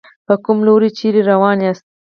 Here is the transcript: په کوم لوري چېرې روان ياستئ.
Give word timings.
په 0.27 0.33
کوم 0.43 0.57
لوري 0.67 0.89
چېرې 0.97 1.21
روان 1.31 1.57
ياستئ. 1.65 1.87